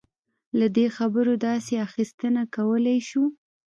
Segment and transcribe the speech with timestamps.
[0.59, 3.23] له دې خبرو داسې اخیستنه کولای شو.